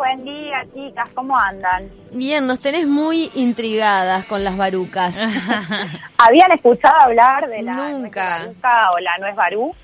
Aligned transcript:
Buen 0.00 0.24
día, 0.24 0.64
chicas, 0.74 1.10
¿cómo 1.14 1.36
andan? 1.38 1.90
Bien, 2.12 2.46
nos 2.46 2.58
tenés 2.58 2.86
muy 2.86 3.30
intrigadas 3.34 4.24
con 4.24 4.42
las 4.42 4.56
barucas. 4.56 5.22
¿Habían 6.16 6.50
escuchado 6.52 6.96
hablar 7.02 7.46
de 7.46 7.60
la 7.60 7.72
Nunca. 7.74 8.38
nuez 8.38 8.46
baruca 8.62 8.90
o 8.94 8.98
la 8.98 9.18
nuez 9.18 9.36
barú? 9.36 9.74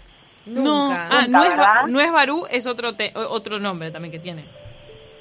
No, 0.46 0.88
Nunca. 0.88 1.08
ah, 1.10 1.26
no 1.28 1.40
ba- 1.58 1.84
no 1.86 2.00
es 2.00 2.10
Barú, 2.12 2.46
es 2.50 2.66
otro 2.66 2.94
te- 2.96 3.12
otro 3.14 3.58
nombre 3.58 3.90
también 3.90 4.10
que 4.10 4.18
tiene. 4.18 4.46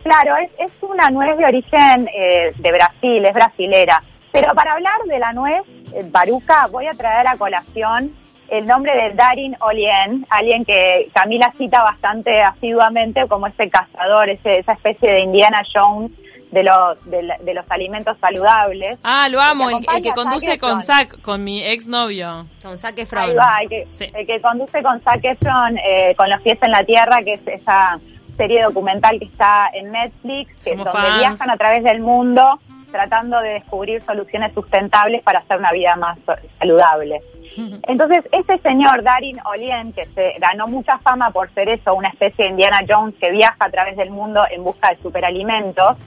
Claro, 0.01 0.37
es, 0.37 0.49
es 0.59 0.71
una 0.81 1.09
nuez 1.09 1.37
de 1.39 1.45
origen 1.45 2.07
eh, 2.15 2.53
de 2.57 2.71
Brasil, 2.71 3.25
es 3.25 3.33
brasilera. 3.33 4.01
Pero 4.31 4.53
para 4.53 4.71
hablar 4.73 5.01
de 5.09 5.19
la 5.19 5.33
nuez 5.33 5.63
eh, 5.93 6.07
baruca, 6.09 6.67
voy 6.71 6.87
a 6.87 6.93
traer 6.93 7.27
a 7.27 7.35
colación 7.35 8.15
el 8.49 8.65
nombre 8.67 8.95
de 8.95 9.13
Darin 9.15 9.55
Olien, 9.59 10.25
alguien 10.29 10.65
que 10.65 11.09
Camila 11.13 11.53
cita 11.57 11.81
bastante 11.83 12.41
asiduamente 12.41 13.27
como 13.27 13.47
ese 13.47 13.69
cazador, 13.69 14.29
ese, 14.29 14.59
esa 14.59 14.73
especie 14.73 15.11
de 15.11 15.19
Indiana 15.21 15.61
Jones 15.73 16.11
de 16.51 16.63
los, 16.63 17.03
de, 17.09 17.23
la- 17.23 17.37
de 17.39 17.53
los 17.53 17.65
alimentos 17.69 18.17
saludables. 18.21 18.97
Ah, 19.03 19.27
lo 19.29 19.41
amo, 19.41 19.69
el, 19.69 19.85
el 19.95 20.03
que 20.03 20.11
conduce 20.11 20.51
Zac 20.51 20.59
con. 20.59 20.81
Zac, 20.81 21.21
con 21.21 21.43
mi 21.43 21.61
exnovio. 21.63 22.45
Con 22.63 22.77
Zac 22.77 22.95
Ahí 22.97 23.03
Efron. 23.03 23.37
va, 23.37 23.59
el 23.61 23.69
que, 23.69 23.87
Sí. 23.89 24.05
el 24.13 24.25
que 24.25 24.39
conduce 24.41 24.81
con 24.81 25.01
Zac 25.01 25.23
Efron 25.23 25.77
eh, 25.79 26.13
con 26.15 26.29
los 26.29 26.39
pies 26.41 26.57
en 26.61 26.71
la 26.71 26.83
tierra, 26.83 27.21
que 27.23 27.33
es 27.33 27.41
esa 27.47 27.99
serie 28.37 28.63
documental 28.63 29.17
que 29.19 29.25
está 29.25 29.69
en 29.73 29.91
Netflix, 29.91 30.55
que 30.63 30.71
Somos 30.71 30.85
donde 30.85 31.01
fans. 31.07 31.19
viajan 31.19 31.49
a 31.49 31.57
través 31.57 31.83
del 31.83 31.99
mundo 32.01 32.59
tratando 32.91 33.41
de 33.41 33.49
descubrir 33.49 34.01
soluciones 34.03 34.53
sustentables 34.53 35.21
para 35.23 35.39
hacer 35.39 35.57
una 35.57 35.71
vida 35.73 35.95
más 35.97 36.17
saludable. 36.59 37.21
Entonces, 37.87 38.23
ese 38.31 38.57
señor 38.59 39.03
Darin 39.03 39.39
Olien, 39.45 39.93
que 39.93 40.09
se 40.09 40.35
ganó 40.39 40.67
mucha 40.67 40.97
fama 40.99 41.31
por 41.31 41.53
ser 41.53 41.69
eso, 41.69 41.93
una 41.93 42.09
especie 42.09 42.45
de 42.45 42.51
Indiana 42.51 42.81
Jones 42.87 43.15
que 43.19 43.31
viaja 43.31 43.57
a 43.59 43.69
través 43.69 43.97
del 43.97 44.09
mundo 44.09 44.43
en 44.49 44.63
busca 44.63 44.91
de 44.91 45.01
superalimentos, 45.01 45.97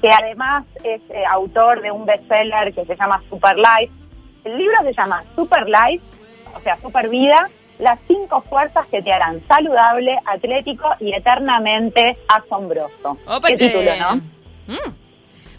que 0.00 0.10
además 0.10 0.64
es 0.82 1.00
eh, 1.10 1.22
autor 1.30 1.80
de 1.80 1.92
un 1.92 2.04
bestseller 2.04 2.74
que 2.74 2.84
se 2.84 2.96
llama 2.96 3.22
Super 3.30 3.56
Life. 3.56 3.92
El 4.44 4.58
libro 4.58 4.74
se 4.82 4.92
llama 4.92 5.22
Super 5.36 5.66
Life, 5.66 6.04
o 6.56 6.60
sea, 6.60 6.76
Super 6.78 7.08
Vida, 7.08 7.48
las 7.78 7.98
cinco 8.06 8.42
fuerzas 8.42 8.86
que 8.86 9.00
te 9.02 9.12
harán 9.12 9.40
saludable, 9.46 10.18
atlético 10.26 10.88
y 10.98 11.14
eternamente 11.14 12.18
asombroso. 12.28 13.16
Opa, 13.26 13.48
¿Qué 13.48 13.54
che. 13.54 13.68
título, 13.68 13.90
no? 13.96 14.16
Mm. 14.66 15.09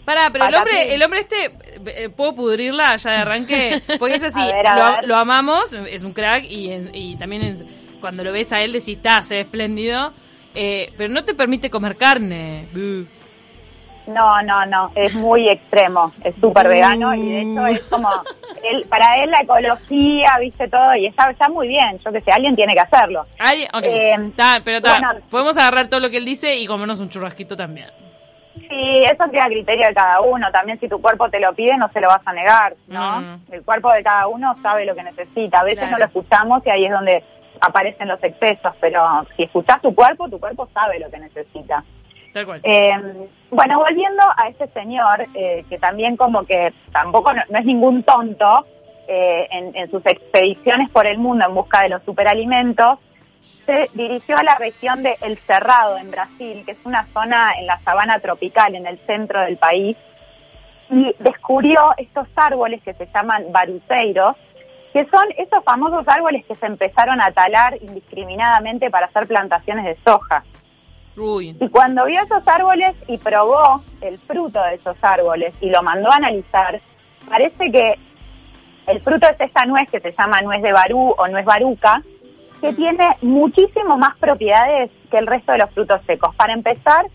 Pará, 0.04 0.30
pero 0.32 0.46
el 0.46 0.54
hombre, 0.54 0.94
el 0.94 1.02
hombre 1.02 1.20
este, 1.20 1.52
eh, 2.04 2.08
¿puedo 2.08 2.34
pudrirla 2.34 2.96
ya 2.96 3.10
de 3.12 3.16
arranque? 3.18 3.82
Porque 3.98 4.16
es 4.16 4.24
así, 4.24 4.40
ver, 4.40 4.66
lo, 5.06 5.16
amamos, 5.16 5.72
es 5.72 6.02
un 6.02 6.12
crack 6.12 6.44
y, 6.44 6.72
en- 6.72 6.90
y 6.94 7.16
también 7.16 7.42
en- 7.42 7.66
cuando 8.00 8.24
lo 8.24 8.32
ves 8.32 8.52
a 8.52 8.60
él 8.60 8.72
decís, 8.72 8.96
está, 8.96 9.22
se 9.22 9.34
ve 9.34 9.40
espléndido, 9.42 10.12
eh, 10.54 10.92
pero 10.96 11.12
no 11.12 11.24
te 11.24 11.34
permite 11.34 11.70
comer 11.70 11.96
carne. 11.96 12.68
Buh. 12.74 13.06
No, 14.08 14.42
no, 14.42 14.66
no, 14.66 14.90
es 14.96 15.14
muy 15.14 15.48
extremo, 15.48 16.12
es 16.24 16.34
súper 16.40 16.66
vegano 16.66 17.14
y 17.14 17.22
de 17.30 17.40
hecho 17.42 17.66
es 17.68 17.80
como, 17.82 18.08
él, 18.68 18.84
para 18.88 19.22
él 19.22 19.30
la 19.30 19.42
ecología, 19.42 20.36
viste 20.40 20.66
todo, 20.66 20.96
y 20.96 21.06
está, 21.06 21.30
está 21.30 21.48
muy 21.48 21.68
bien, 21.68 22.00
yo 22.04 22.10
que 22.10 22.20
sé, 22.22 22.32
alguien 22.32 22.56
tiene 22.56 22.74
que 22.74 22.80
hacerlo. 22.80 23.24
Alguien- 23.38 23.68
ok, 23.72 23.84
Eh, 23.84 24.32
pero 24.64 24.80
bueno. 24.80 25.10
podemos 25.30 25.56
agarrar 25.56 25.86
todo 25.86 26.00
lo 26.00 26.10
que 26.10 26.16
él 26.16 26.24
dice 26.24 26.56
y 26.56 26.66
comernos 26.66 26.98
un 26.98 27.08
churrasquito 27.08 27.54
también. 27.54 27.86
Sí, 28.72 29.04
eso 29.04 29.30
queda 29.30 29.44
a 29.44 29.48
criterio 29.48 29.86
de 29.86 29.94
cada 29.94 30.20
uno. 30.22 30.50
También 30.50 30.80
si 30.80 30.88
tu 30.88 31.00
cuerpo 31.00 31.28
te 31.28 31.40
lo 31.40 31.52
pide, 31.52 31.76
no 31.76 31.88
se 31.90 32.00
lo 32.00 32.08
vas 32.08 32.22
a 32.24 32.32
negar, 32.32 32.74
¿no? 32.86 33.20
No. 33.20 33.40
El 33.50 33.62
cuerpo 33.64 33.92
de 33.92 34.02
cada 34.02 34.28
uno 34.28 34.56
sabe 34.62 34.86
lo 34.86 34.94
que 34.94 35.02
necesita. 35.02 35.60
A 35.60 35.64
veces 35.64 35.80
Claro. 35.80 35.92
no 35.92 35.98
lo 35.98 36.04
escuchamos 36.06 36.62
y 36.66 36.70
ahí 36.70 36.84
es 36.86 36.90
donde 36.92 37.22
aparecen 37.60 38.08
los 38.08 38.22
excesos, 38.24 38.72
pero 38.80 39.26
si 39.36 39.42
escuchás 39.42 39.80
tu 39.82 39.94
cuerpo, 39.94 40.28
tu 40.30 40.40
cuerpo 40.40 40.68
sabe 40.72 40.98
lo 41.00 41.10
que 41.10 41.18
necesita. 41.18 41.84
Tal 42.32 42.46
cual. 42.46 42.60
Eh, 42.62 43.28
bueno, 43.50 43.78
volviendo 43.78 44.22
a 44.36 44.48
ese 44.48 44.66
señor, 44.68 45.26
eh, 45.34 45.64
que 45.68 45.78
también 45.78 46.16
como 46.16 46.44
que 46.46 46.72
tampoco 46.92 47.34
no, 47.34 47.42
no 47.50 47.58
es 47.58 47.64
ningún 47.66 48.02
tonto, 48.04 48.66
eh, 49.06 49.48
en, 49.50 49.76
en 49.76 49.90
sus 49.90 50.04
expediciones 50.06 50.88
por 50.88 51.06
el 51.06 51.18
mundo 51.18 51.44
en 51.46 51.54
busca 51.54 51.82
de 51.82 51.90
los 51.90 52.02
superalimentos, 52.04 52.98
se 53.66 53.90
dirigió 53.94 54.36
a 54.36 54.42
la 54.42 54.54
región 54.56 55.02
de 55.02 55.16
El 55.20 55.38
Cerrado, 55.46 55.98
en 55.98 56.10
Brasil, 56.10 56.62
que 56.64 56.72
es 56.72 56.78
una 56.84 57.06
zona 57.12 57.52
en 57.58 57.66
la 57.66 57.80
sabana 57.80 58.18
tropical, 58.20 58.74
en 58.74 58.86
el 58.86 58.98
centro 59.06 59.40
del 59.40 59.56
país, 59.56 59.96
y 60.90 61.14
descubrió 61.18 61.94
estos 61.96 62.28
árboles 62.36 62.82
que 62.82 62.94
se 62.94 63.08
llaman 63.12 63.46
baruceiros, 63.50 64.36
que 64.92 65.06
son 65.06 65.26
esos 65.38 65.64
famosos 65.64 66.06
árboles 66.06 66.44
que 66.44 66.54
se 66.56 66.66
empezaron 66.66 67.20
a 67.20 67.32
talar 67.32 67.78
indiscriminadamente 67.80 68.90
para 68.90 69.06
hacer 69.06 69.26
plantaciones 69.26 69.84
de 69.86 69.96
soja. 70.04 70.44
Uy. 71.16 71.56
Y 71.60 71.68
cuando 71.68 72.04
vio 72.04 72.22
esos 72.22 72.46
árboles 72.46 72.94
y 73.06 73.18
probó 73.18 73.82
el 74.00 74.18
fruto 74.20 74.62
de 74.62 74.74
esos 74.74 74.96
árboles 75.02 75.54
y 75.60 75.70
lo 75.70 75.82
mandó 75.82 76.10
a 76.10 76.16
analizar, 76.16 76.80
parece 77.28 77.70
que 77.70 77.98
el 78.86 79.00
fruto 79.00 79.26
es 79.28 79.40
esta 79.40 79.64
nuez 79.64 79.88
que 79.90 80.00
se 80.00 80.12
llama 80.12 80.42
nuez 80.42 80.62
de 80.62 80.72
barú 80.72 81.14
o 81.16 81.28
nuez 81.28 81.44
baruca, 81.44 82.02
que 82.62 82.72
tiene 82.74 83.16
muchísimo 83.22 83.98
más 83.98 84.16
propiedades 84.18 84.90
que 85.10 85.18
el 85.18 85.26
resto 85.26 85.50
de 85.50 85.58
los 85.58 85.70
frutos 85.72 86.00
secos. 86.06 86.32
Para 86.36 86.52
empezar, 86.52 87.06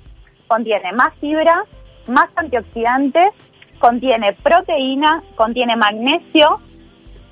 contiene 0.45 0.91
más 0.91 1.13
fibra, 1.21 1.63
más 2.05 2.27
antioxidantes, 2.35 3.31
contiene 3.79 4.33
proteína, 4.33 5.23
contiene 5.35 5.77
magnesio 5.77 6.59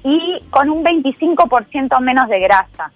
y 0.04 0.42
con 0.50 0.70
un 0.70 0.86
25% 0.86 2.00
menos 2.00 2.30
de 2.30 2.40
grasa. 2.40 2.94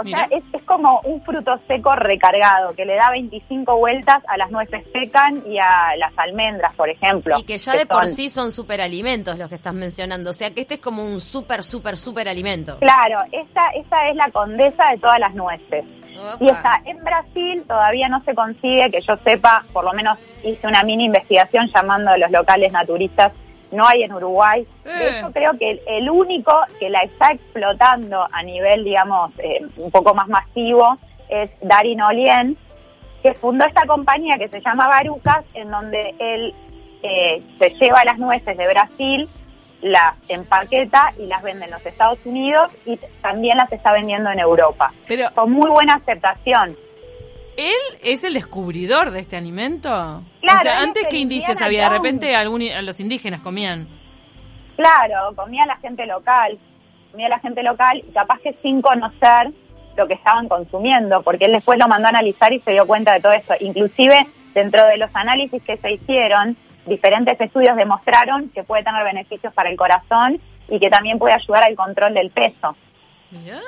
O 0.00 0.04
Mira. 0.04 0.28
sea, 0.28 0.38
es, 0.38 0.44
es 0.52 0.62
como 0.64 1.00
un 1.04 1.22
fruto 1.22 1.58
seco 1.66 1.94
recargado 1.94 2.74
que 2.74 2.84
le 2.84 2.94
da 2.96 3.10
25 3.10 3.76
vueltas 3.76 4.22
a 4.28 4.36
las 4.36 4.50
nueces 4.50 4.86
pecan 4.88 5.42
y 5.46 5.58
a 5.58 5.96
las 5.98 6.12
almendras, 6.16 6.74
por 6.74 6.88
ejemplo. 6.88 7.38
Y 7.38 7.44
que 7.44 7.58
ya 7.58 7.76
de 7.76 7.86
por 7.86 8.08
sí 8.08 8.30
son 8.30 8.52
superalimentos 8.52 9.36
los 9.38 9.48
que 9.48 9.56
estás 9.56 9.74
mencionando. 9.74 10.30
O 10.30 10.32
sea 10.32 10.52
que 10.52 10.62
este 10.62 10.74
es 10.74 10.80
como 10.80 11.04
un 11.04 11.20
super, 11.20 11.62
super, 11.62 11.96
super 11.96 12.28
alimento. 12.28 12.78
Claro, 12.78 13.20
esta, 13.32 13.68
esta 13.70 14.08
es 14.08 14.16
la 14.16 14.30
condesa 14.30 14.90
de 14.90 14.98
todas 14.98 15.18
las 15.18 15.34
nueces. 15.34 15.84
Y 16.38 16.48
está 16.48 16.82
en 16.84 17.02
Brasil, 17.02 17.64
todavía 17.66 18.08
no 18.08 18.22
se 18.24 18.34
consigue, 18.34 18.90
que 18.90 19.00
yo 19.00 19.16
sepa, 19.24 19.64
por 19.72 19.84
lo 19.84 19.92
menos 19.92 20.18
hice 20.42 20.66
una 20.66 20.82
mini 20.82 21.04
investigación 21.06 21.70
llamando 21.74 22.10
a 22.10 22.18
los 22.18 22.30
locales 22.30 22.72
naturistas, 22.72 23.32
no 23.72 23.86
hay 23.86 24.02
en 24.02 24.12
Uruguay. 24.12 24.66
De 24.84 24.90
Eh. 24.90 25.18
hecho, 25.18 25.30
creo 25.32 25.52
que 25.58 25.70
el, 25.70 25.80
el 25.86 26.10
único 26.10 26.52
que 26.78 26.90
la 26.90 27.00
está 27.00 27.32
explotando 27.32 28.26
a 28.32 28.42
nivel, 28.42 28.84
digamos, 28.84 29.32
eh, 29.38 29.60
un 29.76 29.90
poco 29.90 30.14
más 30.14 30.28
masivo 30.28 30.98
es 31.28 31.50
Darin 31.62 32.00
Olien, 32.02 32.56
que 33.22 33.34
fundó 33.34 33.64
esta 33.66 33.86
compañía 33.86 34.38
que 34.38 34.48
se 34.48 34.60
llama 34.60 34.88
Barucas, 34.88 35.44
en 35.54 35.70
donde 35.70 36.14
él 36.18 36.54
eh, 37.02 37.42
se 37.58 37.70
lleva 37.70 38.04
las 38.04 38.18
nueces 38.18 38.56
de 38.56 38.66
Brasil, 38.66 39.28
las 39.82 40.14
empaqueta 40.28 41.12
y 41.18 41.26
las 41.26 41.42
vende 41.42 41.64
en 41.66 41.70
los 41.70 41.84
Estados 41.86 42.18
Unidos 42.24 42.70
y 42.84 42.98
también 43.22 43.56
las 43.56 43.72
está 43.72 43.92
vendiendo 43.92 44.30
en 44.30 44.38
Europa 44.38 44.92
Pero, 45.08 45.30
con 45.34 45.50
muy 45.52 45.70
buena 45.70 45.94
aceptación. 45.94 46.76
¿Él 47.60 47.98
es 48.02 48.24
el 48.24 48.34
descubridor 48.34 49.10
de 49.10 49.20
este 49.20 49.36
alimento? 49.36 49.88
Claro, 50.40 50.58
o 50.58 50.62
sea, 50.62 50.80
antes 50.80 51.06
el 51.10 51.18
indicios 51.18 51.60
había, 51.60 51.84
de 51.84 51.90
repente 51.90 52.34
algún, 52.34 52.62
los 52.82 52.98
indígenas 53.00 53.40
comían. 53.40 53.88
Claro, 54.76 55.34
comía 55.36 55.66
la 55.66 55.76
gente 55.76 56.06
local, 56.06 56.58
comía 57.10 57.28
la 57.28 57.38
gente 57.38 57.62
local 57.62 58.02
y 58.08 58.12
capaz 58.12 58.40
que 58.40 58.54
sin 58.62 58.80
conocer 58.80 59.52
lo 59.96 60.08
que 60.08 60.14
estaban 60.14 60.48
consumiendo, 60.48 61.22
porque 61.22 61.44
él 61.44 61.52
después 61.52 61.78
lo 61.78 61.86
mandó 61.86 62.06
a 62.06 62.10
analizar 62.10 62.52
y 62.52 62.60
se 62.60 62.72
dio 62.72 62.86
cuenta 62.86 63.12
de 63.12 63.20
todo 63.20 63.32
eso. 63.32 63.54
Inclusive 63.60 64.26
dentro 64.54 64.86
de 64.86 64.96
los 64.96 65.10
análisis 65.14 65.62
que 65.62 65.76
se 65.76 65.92
hicieron, 65.92 66.56
diferentes 66.86 67.38
estudios 67.40 67.76
demostraron 67.76 68.48
que 68.50 68.64
puede 68.64 68.82
tener 68.82 69.04
beneficios 69.04 69.52
para 69.52 69.68
el 69.68 69.76
corazón 69.76 70.40
y 70.68 70.78
que 70.78 70.88
también 70.88 71.18
puede 71.18 71.34
ayudar 71.34 71.64
al 71.64 71.76
control 71.76 72.14
del 72.14 72.30
peso. 72.30 72.74
Mirá. 73.30 73.60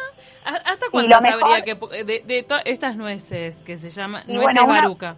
¿A- 0.45 0.71
¿Hasta 0.71 0.89
mejor- 1.31 1.41
sabría 1.41 1.63
que 1.65 2.05
de, 2.05 2.25
estas 2.65 2.97
nueces 2.97 3.63
que 3.63 3.77
se 3.77 3.91
llaman 3.91 4.23
nueces 4.27 4.43
bueno, 4.43 4.65
una- 4.65 4.81
baruca? 4.81 5.17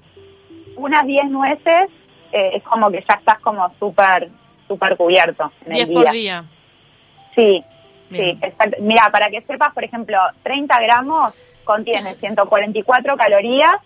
Unas 0.77 1.07
10 1.07 1.27
nueces 1.31 1.89
eh, 2.33 2.51
es 2.55 2.63
como 2.65 2.91
que 2.91 3.05
ya 3.09 3.15
estás 3.15 3.39
como 3.41 3.73
súper 3.79 4.29
súper 4.67 4.97
cubierto 4.97 5.53
en 5.67 5.73
10 5.73 5.89
el 5.89 5.95
por 5.95 6.11
día. 6.11 6.45
Sí, 7.35 7.65
Bien. 8.11 8.39
sí, 8.41 8.47
exacto. 8.47 8.77
Mira, 8.81 9.09
para 9.13 9.29
que 9.31 9.41
sepas, 9.43 9.73
por 9.73 9.85
ejemplo, 9.85 10.19
30 10.43 10.81
gramos 10.81 11.35
contiene 11.65 12.15
144 12.17 13.17
calorías, 13.17 13.77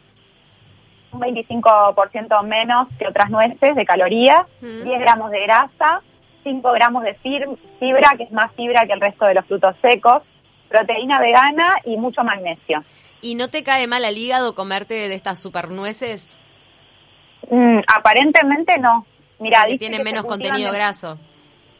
un 1.13 1.21
25% 1.21 2.43
menos 2.45 2.89
que 2.99 3.07
otras 3.07 3.31
nueces 3.31 3.75
de 3.77 3.85
calorías, 3.85 4.47
Mm. 4.61 4.85
10 4.85 5.01
gramos 5.01 5.31
de 5.31 5.41
grasa, 5.43 6.01
5 6.45 6.73
gramos 6.73 7.03
de 7.05 7.15
fibra, 7.15 8.11
que 8.17 8.25
es 8.25 8.33
más 8.33 8.53
fibra 8.55 8.87
que 8.87 8.93
el 8.93 9.01
resto 9.01 9.25
de 9.27 9.35
los 9.35 9.45
frutos 9.47 9.75
secos, 9.83 10.23
proteína 10.69 11.21
vegana 11.21 11.77
y 11.85 11.97
mucho 11.97 12.23
magnesio. 12.25 12.85
¿Y 13.21 13.35
no 13.35 13.49
te 13.49 13.65
cae 13.65 13.87
mal 13.87 14.05
al 14.05 14.17
hígado 14.17 14.55
comerte 14.55 14.95
de 14.95 15.15
estas 15.15 15.39
super 15.41 15.71
nueces? 15.71 16.39
Mm, 17.51 17.79
aparentemente 17.87 18.79
no. 18.79 19.07
Mira, 19.39 19.67
se 19.69 20.05
menos 20.05 20.25
contenido 20.25 20.71
de- 20.73 20.77
graso. 20.77 21.19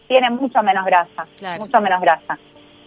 Tiene 0.07 0.31
mucho 0.31 0.63
menos 0.63 0.85
grasa, 0.87 1.27
Claro. 1.37 1.65
mucho 1.65 1.81
menos 1.81 2.01
grasa. 2.01 2.39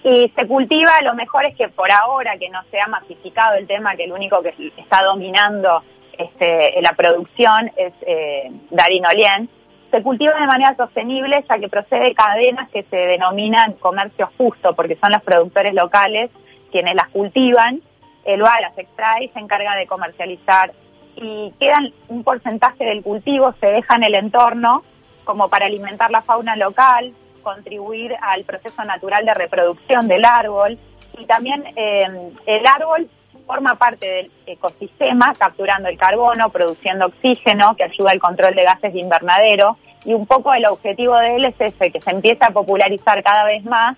Y 0.04 0.32
se 0.36 0.48
cultiva, 0.48 0.92
lo 1.04 1.14
mejor 1.14 1.46
es 1.46 1.56
que 1.56 1.68
por 1.70 1.92
ahora 1.92 2.38
que 2.40 2.50
no 2.50 2.60
se 2.72 2.80
ha 2.80 2.88
masificado 2.88 3.56
el 3.58 3.68
tema, 3.68 3.96
que 3.96 4.06
el 4.06 4.12
único 4.12 4.42
que 4.42 4.54
está 4.78 5.04
dominando 5.04 5.84
este, 6.18 6.82
la 6.82 6.94
producción 6.94 7.72
es 7.78 7.94
eh, 8.08 8.52
Darinolien, 8.72 9.50
se 9.92 10.02
cultiva 10.02 10.34
de 10.40 10.48
manera 10.48 10.76
sostenible 10.76 11.44
ya 11.48 11.60
que 11.60 11.68
procede 11.68 12.06
de 12.06 12.16
cadenas 12.16 12.70
que 12.70 12.84
se 12.84 12.96
denominan 12.96 13.74
comercio 13.74 14.30
justo, 14.38 14.74
porque 14.74 14.96
son 14.96 15.12
los 15.12 15.22
productores 15.22 15.74
locales 15.74 16.32
quienes 16.72 16.96
las 16.96 17.10
cultivan, 17.10 17.82
el 18.24 18.40
lugar 18.40 18.62
las 18.62 18.78
extrae 18.78 19.26
y 19.26 19.30
se 19.30 19.40
encarga 19.40 19.76
de 19.76 19.88
comercializar. 19.88 20.72
Y 21.18 21.54
quedan 21.60 21.94
un 22.08 22.24
porcentaje 22.24 22.86
del 22.86 23.04
cultivo, 23.04 23.54
se 23.60 23.68
deja 23.68 23.96
en 23.96 24.04
el 24.06 24.16
entorno 24.16 24.84
como 25.26 25.50
para 25.50 25.66
alimentar 25.66 26.10
la 26.10 26.22
fauna 26.22 26.56
local, 26.56 27.14
contribuir 27.44 28.16
al 28.22 28.44
proceso 28.46 28.84
natural 28.86 29.26
de 29.26 29.34
reproducción 29.34 30.08
del 30.08 30.24
árbol. 30.24 30.80
Y 31.18 31.26
también 31.26 31.66
eh, 31.76 32.08
el 32.46 32.66
árbol 32.66 33.10
forma 33.46 33.76
parte 33.76 34.08
del 34.08 34.32
ecosistema 34.46 35.34
capturando 35.38 35.90
el 35.90 35.98
carbono, 35.98 36.50
produciendo 36.50 37.08
oxígeno 37.08 37.76
que 37.76 37.84
ayuda 37.84 38.12
al 38.12 38.20
control 38.20 38.56
de 38.56 38.64
gases 38.64 38.94
de 38.94 39.00
invernadero 39.00 39.78
y 40.06 40.14
un 40.14 40.26
poco 40.26 40.54
el 40.54 40.66
objetivo 40.66 41.16
de 41.18 41.36
él 41.36 41.46
es 41.46 41.56
ese, 41.60 41.92
que 41.92 42.02
se 42.02 42.12
empiece 42.12 42.44
a 42.44 42.50
popularizar 42.52 43.22
cada 43.24 43.44
vez 43.46 43.64
más 43.66 43.98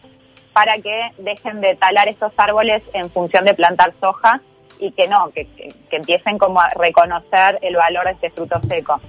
para 0.54 0.76
que 0.78 1.12
dejen 1.18 1.62
de 1.62 1.76
talar 1.76 2.08
esos 2.08 2.32
árboles 2.38 2.84
en 2.94 3.10
función 3.10 3.46
de 3.46 3.54
plantar 3.54 3.94
soja 4.00 4.42
y 4.80 4.92
que 4.92 5.08
no, 5.08 5.30
que, 5.32 5.46
que- 5.56 5.74
que 5.90 5.96
empiecen 5.98 6.38
como 6.38 6.60
a 6.60 6.70
reconocer 6.70 7.60
el 7.62 7.76
valor 7.76 8.06
de 8.06 8.12
este 8.12 8.30
fruto 8.32 8.60
seco. 8.68 9.00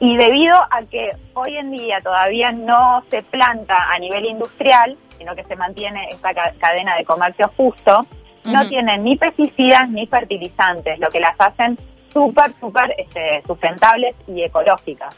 Y 0.00 0.16
debido 0.16 0.56
a 0.56 0.82
que 0.90 1.12
hoy 1.34 1.56
en 1.56 1.70
día 1.70 2.00
todavía 2.00 2.52
no 2.52 3.02
se 3.10 3.22
planta 3.22 3.90
a 3.92 3.98
nivel 3.98 4.26
industrial, 4.26 4.96
sino 5.18 5.34
que 5.34 5.44
se 5.44 5.56
mantiene 5.56 6.08
esta 6.10 6.34
ca- 6.34 6.52
cadena 6.58 6.96
de 6.96 7.04
comercio 7.04 7.50
justo, 7.56 8.00
no 8.44 8.68
tienen 8.68 9.04
ni 9.04 9.16
pesticidas 9.16 9.88
ni 9.88 10.06
fertilizantes, 10.06 10.98
lo 10.98 11.08
que 11.08 11.20
las 11.20 11.34
hacen 11.38 11.78
súper, 12.12 12.52
súper 12.60 12.94
este, 12.98 13.42
sustentables 13.46 14.14
y 14.28 14.42
ecológicas. 14.42 15.16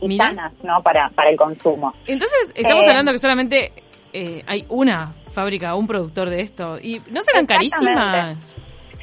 Y 0.00 0.16
sanas, 0.16 0.52
¿no? 0.62 0.82
Para, 0.82 1.08
para 1.10 1.30
el 1.30 1.36
consumo. 1.36 1.94
Entonces, 2.06 2.52
estamos 2.54 2.84
Eh, 2.86 2.90
hablando 2.90 3.12
que 3.12 3.18
solamente 3.18 3.72
eh, 4.12 4.42
hay 4.46 4.64
una 4.68 5.12
fábrica, 5.30 5.74
un 5.74 5.86
productor 5.86 6.30
de 6.30 6.40
esto. 6.40 6.78
¿Y 6.80 7.00
no 7.10 7.20
serán 7.22 7.46
carísimas? 7.46 8.58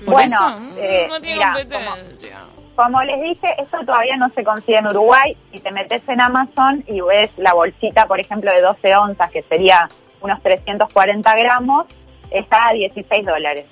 Por 0.06 0.14
Bueno, 0.14 0.56
eso, 0.56 0.64
eh, 0.78 1.08
no 1.10 1.20
tiene 1.22 1.36
mira, 1.38 1.54
competencia. 1.54 2.40
Como 2.76 3.02
les 3.04 3.22
dije, 3.22 3.48
esto 3.60 3.78
todavía 3.86 4.18
no 4.18 4.30
se 4.32 4.44
consigue 4.44 4.78
en 4.80 4.88
Uruguay. 4.88 5.38
Si 5.52 5.60
te 5.60 5.72
metes 5.72 6.02
en 6.10 6.20
Amazon 6.20 6.84
y 6.88 7.02
ves 7.02 7.30
la 7.38 7.54
bolsita, 7.54 8.06
por 8.08 8.20
ejemplo, 8.20 8.52
de 8.52 8.62
12 8.62 8.96
onzas, 8.96 9.30
que 9.32 9.44
sería 9.44 9.88
unos 10.22 10.42
340 10.42 11.36
gramos, 11.38 11.86
está 12.32 12.70
a 12.70 12.74
16 12.74 13.26
dólares. 13.26 13.66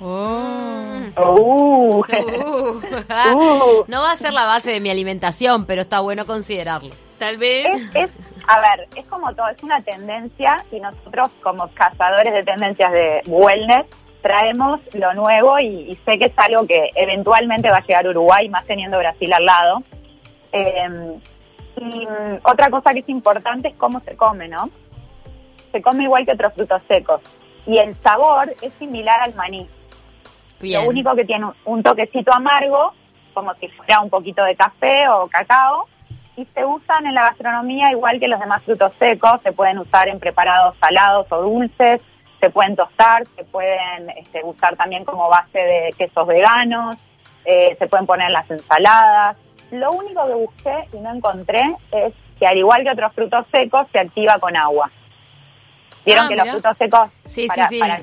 Oh. 0.00 1.00
Uh. 1.16 2.00
Uh, 2.00 2.04
Uh. 3.34 3.84
no 3.88 4.02
va 4.02 4.12
a 4.12 4.16
ser 4.16 4.32
la 4.32 4.46
base 4.46 4.70
de 4.70 4.80
mi 4.80 4.90
alimentación, 4.90 5.66
pero 5.66 5.82
está 5.82 6.00
bueno 6.00 6.26
considerarlo. 6.26 6.94
Tal 7.18 7.36
vez. 7.36 7.66
Es, 7.66 7.90
es, 7.94 8.10
a 8.46 8.60
ver, 8.60 8.88
es 8.94 9.04
como 9.06 9.34
todo, 9.34 9.48
es 9.48 9.62
una 9.62 9.82
tendencia 9.82 10.64
y 10.70 10.80
nosotros 10.80 11.30
como 11.42 11.68
cazadores 11.74 12.32
de 12.32 12.44
tendencias 12.44 12.92
de 12.92 13.22
wellness 13.26 13.86
traemos 14.22 14.80
lo 14.94 15.14
nuevo 15.14 15.58
y, 15.58 15.66
y 15.66 15.98
sé 16.04 16.18
que 16.18 16.26
es 16.26 16.32
algo 16.36 16.66
que 16.66 16.90
eventualmente 16.94 17.70
va 17.70 17.78
a 17.78 17.86
llegar 17.86 18.06
a 18.06 18.10
Uruguay, 18.10 18.48
más 18.48 18.64
teniendo 18.66 18.98
Brasil 18.98 19.32
al 19.32 19.44
lado. 19.44 19.82
Eh, 20.52 21.18
y 21.76 22.06
mm, 22.06 22.38
otra 22.42 22.70
cosa 22.70 22.92
que 22.92 23.00
es 23.00 23.08
importante 23.08 23.68
es 23.68 23.74
cómo 23.74 24.00
se 24.00 24.16
come, 24.16 24.48
¿no? 24.48 24.70
Se 25.72 25.82
come 25.82 26.04
igual 26.04 26.24
que 26.24 26.32
otros 26.32 26.54
frutos 26.54 26.82
secos 26.88 27.20
y 27.66 27.78
el 27.78 27.94
sabor 28.02 28.54
es 28.62 28.72
similar 28.78 29.20
al 29.20 29.34
maní. 29.34 29.68
Bien. 30.60 30.82
Lo 30.82 30.88
único 30.90 31.14
que 31.14 31.24
tiene 31.24 31.46
un- 31.64 31.82
toquecito 31.82 32.32
amargo, 32.34 32.92
como 33.34 33.54
si 33.54 33.68
fuera 33.68 34.00
un 34.00 34.10
poquito 34.10 34.42
de 34.44 34.56
café 34.56 35.08
o 35.08 35.28
cacao, 35.28 35.86
y 36.36 36.44
se 36.54 36.64
usan 36.64 37.06
en 37.06 37.14
la 37.14 37.22
gastronomía 37.22 37.90
igual 37.90 38.20
que 38.20 38.28
los 38.28 38.38
demás 38.40 38.62
frutos 38.64 38.92
secos, 38.98 39.40
se 39.42 39.52
pueden 39.52 39.78
usar 39.78 40.08
en 40.08 40.18
preparados 40.20 40.76
salados 40.80 41.26
o 41.30 41.42
dulces, 41.42 42.00
se 42.40 42.50
pueden 42.50 42.76
tostar, 42.76 43.24
se 43.36 43.44
pueden 43.44 44.10
este, 44.10 44.42
usar 44.44 44.76
también 44.76 45.04
como 45.04 45.28
base 45.28 45.58
de 45.58 45.94
quesos 45.98 46.26
veganos, 46.26 46.96
eh, 47.44 47.74
se 47.78 47.86
pueden 47.88 48.06
poner 48.06 48.28
en 48.28 48.32
las 48.34 48.48
ensaladas. 48.50 49.36
Lo 49.72 49.90
único 49.92 50.26
que 50.26 50.34
busqué 50.34 50.88
y 50.92 50.98
no 50.98 51.12
encontré 51.14 51.74
es 51.90 52.14
que 52.38 52.46
al 52.46 52.56
igual 52.56 52.84
que 52.84 52.90
otros 52.90 53.12
frutos 53.14 53.44
secos 53.50 53.86
se 53.92 53.98
activa 53.98 54.38
con 54.38 54.56
agua. 54.56 54.90
Vieron 56.06 56.26
Ah, 56.26 56.28
que 56.28 56.36
los 56.36 56.48
frutos 56.50 56.76
secos 56.78 57.10
Sí, 57.26 57.48
sí, 57.52 57.60
sí. 57.68 57.78
para- 57.80 58.00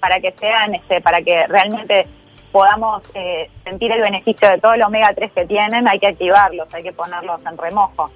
para 0.00 0.20
que 0.20 0.32
sean, 0.32 0.74
este, 0.74 1.00
para 1.00 1.22
que 1.22 1.46
realmente 1.46 2.06
podamos 2.52 3.02
eh, 3.14 3.48
sentir 3.64 3.92
el 3.92 4.00
beneficio 4.00 4.48
de 4.50 4.58
todo 4.58 4.74
el 4.74 4.82
omega 4.82 5.12
3 5.14 5.32
que 5.32 5.46
tienen, 5.46 5.86
hay 5.86 5.98
que 5.98 6.08
activarlos, 6.08 6.72
hay 6.74 6.82
que 6.82 6.92
ponerlos 6.92 7.40
en 7.46 7.56
remojo. 7.56 8.10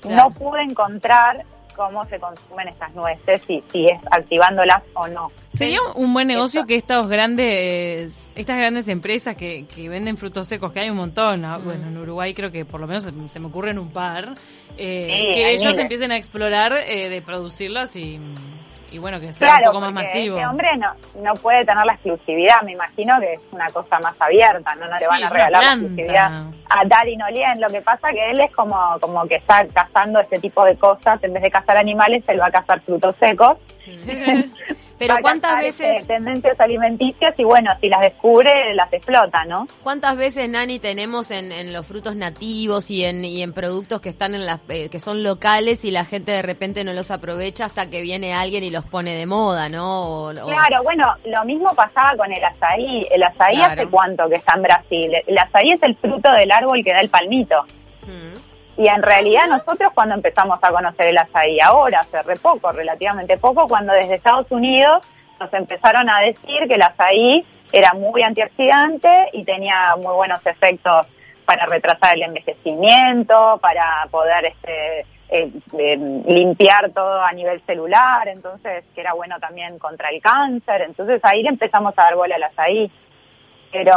Claro. 0.00 0.16
No 0.16 0.30
pude 0.34 0.62
encontrar 0.62 1.44
cómo 1.74 2.04
se 2.06 2.18
consumen 2.20 2.68
estas 2.68 2.94
nueces, 2.94 3.40
si, 3.46 3.62
si 3.72 3.86
es 3.86 3.98
activándolas 4.10 4.82
o 4.94 5.08
no. 5.08 5.32
Sería 5.52 5.80
un 5.94 6.12
buen 6.12 6.28
negocio 6.28 6.60
Eso. 6.60 6.66
que 6.66 6.76
estos 6.76 7.08
grandes, 7.08 8.30
estas 8.34 8.56
grandes 8.56 8.88
empresas 8.88 9.36
que, 9.36 9.66
que 9.66 9.88
venden 9.88 10.16
frutos 10.16 10.48
secos, 10.48 10.72
que 10.72 10.80
hay 10.80 10.90
un 10.90 10.96
montón, 10.96 11.42
¿no? 11.42 11.60
bueno, 11.60 11.88
en 11.88 11.96
Uruguay 11.96 12.34
creo 12.34 12.50
que 12.50 12.64
por 12.64 12.80
lo 12.80 12.86
menos 12.86 13.04
se, 13.26 13.40
me 13.40 13.46
ocurren 13.46 13.78
un 13.78 13.90
par, 13.90 14.34
eh, 14.76 15.06
Sí, 15.06 15.34
que 15.34 15.50
ellos 15.50 15.64
miles. 15.64 15.78
empiecen 15.78 16.12
a 16.12 16.16
explorar 16.16 16.74
eh, 16.86 17.08
de 17.08 17.22
producirlos 17.22 17.96
y, 17.96 18.20
y 18.92 18.98
bueno, 18.98 19.18
que 19.20 19.32
sea 19.32 19.48
Claro, 19.48 19.64
un 19.66 19.68
poco 19.72 19.80
más 19.80 19.92
masivo. 19.92 20.36
este 20.36 20.46
hombre 20.46 20.68
no, 20.76 20.92
no 21.22 21.34
puede 21.34 21.64
tener 21.64 21.84
la 21.86 21.94
exclusividad, 21.94 22.62
me 22.62 22.72
imagino 22.72 23.18
que 23.20 23.34
es 23.34 23.40
una 23.50 23.66
cosa 23.70 23.98
más 24.00 24.14
abierta, 24.20 24.74
no, 24.76 24.86
no 24.86 24.94
le 24.94 25.00
Sí, 25.00 25.06
van 25.10 25.24
a 25.24 25.28
regalar 25.28 25.62
la 25.62 25.70
exclusividad 25.70 26.32
a 26.68 26.84
Darin 26.86 27.22
Olien. 27.22 27.60
Lo 27.60 27.68
que 27.68 27.80
pasa 27.82 28.10
que 28.12 28.30
él 28.30 28.40
es 28.40 28.52
como, 28.52 28.76
como 29.00 29.26
que 29.26 29.36
está 29.36 29.66
cazando 29.68 30.20
este 30.20 30.38
tipo 30.38 30.64
de 30.64 30.76
cosas, 30.76 31.22
en 31.24 31.32
vez 31.32 31.42
de 31.42 31.50
cazar 31.50 31.76
animales, 31.76 32.22
él 32.28 32.40
va 32.40 32.46
a 32.46 32.50
cazar 32.50 32.80
frutos 32.80 33.14
secos. 33.18 33.58
Pero 34.98 35.16
¿cuántas 35.20 35.64
este, 35.64 35.88
veces, 35.88 36.06
tendencias 36.06 36.60
alimenticias 36.60 37.34
y 37.36 37.42
bueno, 37.42 37.72
si 37.80 37.88
las 37.88 38.00
descubre, 38.02 38.72
las 38.74 38.92
explota, 38.92 39.44
¿no? 39.44 39.66
cuántas 39.82 40.16
veces, 40.16 40.48
Nani, 40.48 40.78
tenemos 40.78 41.32
en, 41.32 41.50
en 41.50 41.72
los 41.72 41.84
frutos 41.86 42.14
nativos 42.14 42.88
y 42.90 43.04
en, 43.04 43.24
y 43.24 43.42
en 43.42 43.52
productos 43.52 44.00
que 44.00 44.08
están 44.10 44.36
en 44.36 44.46
las, 44.46 44.60
eh, 44.68 44.88
que 44.90 45.00
son 45.00 45.24
locales 45.24 45.84
y 45.84 45.90
la 45.90 46.04
gente 46.04 46.30
de 46.30 46.42
repente 46.42 46.84
no 46.84 46.92
los 46.92 47.10
aprovecha 47.10 47.64
hasta 47.64 47.90
que 47.90 48.00
viene 48.00 48.32
alguien 48.32 48.62
y 48.62 48.70
los 48.70 48.84
pone 48.84 49.16
de 49.16 49.26
moda, 49.26 49.68
¿no? 49.68 50.02
O- 50.06 50.30
o- 50.30 50.46
Claro, 50.46 50.82
bueno, 50.84 51.12
lo 51.24 51.44
mismo 51.44 51.74
pasaba 51.74 52.16
con 52.16 52.30
el 52.32 52.44
azaí. 52.44 53.06
El 53.10 53.24
azaí 53.24 53.56
Claro. 53.56 53.72
hace 53.72 53.86
cuánto 53.88 54.28
que 54.28 54.36
está 54.36 54.54
en 54.54 54.62
Brasil. 54.62 55.10
El 55.26 55.38
azaí 55.38 55.72
es 55.72 55.82
el 55.82 55.96
fruto 55.96 56.30
del 56.30 56.52
árbol 56.52 56.82
que 56.84 56.92
da 56.92 57.00
el 57.00 57.08
palmito. 57.08 57.56
Mm. 58.06 58.38
Y 58.76 58.88
en 58.88 59.02
realidad 59.02 59.46
nosotros 59.48 59.92
cuando 59.94 60.14
empezamos 60.14 60.58
a 60.62 60.70
conocer 60.70 61.08
el 61.08 61.18
azaí, 61.18 61.60
ahora, 61.60 62.00
hace 62.00 62.22
re 62.22 62.36
poco, 62.36 62.72
relativamente 62.72 63.36
poco, 63.36 63.68
cuando 63.68 63.92
desde 63.92 64.14
Estados 64.14 64.50
Unidos 64.50 65.02
nos 65.38 65.52
empezaron 65.52 66.08
a 66.08 66.20
decir 66.20 66.66
que 66.68 66.74
el 66.74 66.82
azaí 66.82 67.44
era 67.72 67.94
muy 67.94 68.22
antioxidante 68.22 69.30
y 69.32 69.44
tenía 69.44 69.96
muy 69.96 70.14
buenos 70.14 70.44
efectos 70.46 71.06
para 71.44 71.66
retrasar 71.66 72.14
el 72.16 72.22
envejecimiento, 72.22 73.58
para 73.60 74.06
poder 74.10 74.46
este, 74.46 75.00
eh, 75.28 75.50
eh, 75.78 75.96
limpiar 76.26 76.90
todo 76.90 77.20
a 77.20 77.32
nivel 77.32 77.60
celular, 77.66 78.28
entonces 78.28 78.84
que 78.94 79.00
era 79.00 79.14
bueno 79.14 79.40
también 79.40 79.78
contra 79.78 80.10
el 80.10 80.20
cáncer, 80.20 80.82
entonces 80.82 81.20
ahí 81.24 81.42
le 81.42 81.48
empezamos 81.48 81.94
a 81.96 82.02
dar 82.02 82.14
bola 82.14 82.36
al 82.36 82.42
azaí. 82.44 82.90
Pero 83.72 83.92